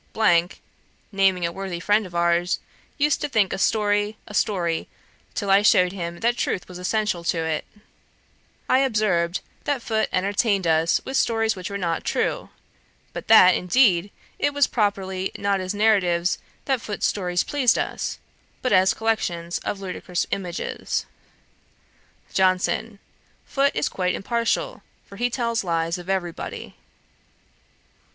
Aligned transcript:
(naming 1.11 1.45
a 1.45 1.51
worthy 1.51 1.79
friend 1.79 2.07
of 2.07 2.15
ours,) 2.15 2.59
used 2.97 3.21
to 3.21 3.29
think 3.29 3.53
a 3.53 3.59
story, 3.59 4.17
a 4.25 4.33
story, 4.33 4.87
till 5.35 5.51
I 5.51 5.61
shewed 5.61 5.91
him 5.91 6.21
that 6.21 6.37
truth 6.37 6.67
was 6.67 6.79
essential 6.79 7.23
to 7.25 7.45
it.' 7.45 7.65
I 8.67 8.79
observed, 8.79 9.41
that 9.65 9.83
Foote 9.83 10.09
entertained 10.11 10.65
us 10.65 11.01
with 11.05 11.17
stories 11.17 11.55
which 11.55 11.69
were 11.69 11.77
not 11.77 12.03
true; 12.03 12.49
but 13.13 13.27
that, 13.27 13.53
indeed, 13.53 14.09
it 14.39 14.55
was 14.55 14.65
properly 14.65 15.31
not 15.37 15.59
as 15.61 15.71
narratives 15.71 16.39
that 16.65 16.81
Foote's 16.81 17.05
stories 17.05 17.43
pleased 17.43 17.77
us, 17.77 18.17
but 18.63 18.73
as 18.73 18.95
collections 18.95 19.59
of 19.59 19.81
ludicrous 19.81 20.25
images. 20.31 21.05
JOHNSON. 22.33 22.97
'Foote 23.45 23.75
is 23.75 23.87
quite 23.87 24.15
impartial, 24.15 24.81
for 25.05 25.17
he 25.17 25.29
tells 25.29 25.63
lies 25.63 25.99
of 25.99 26.09
every 26.09 26.31
body.' 26.31 26.75